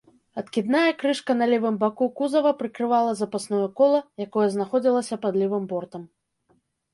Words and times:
Адкідная 0.41 0.91
крышка 1.01 1.31
на 1.41 1.45
левым 1.51 1.75
баку 1.83 2.07
кузава 2.21 2.53
прыкрывала 2.61 3.11
запасное 3.21 3.61
кола, 3.81 4.01
якое 4.27 4.47
знаходзілася 4.55 5.15
пад 5.27 5.33
левым 5.43 5.63
бортам. 5.75 6.03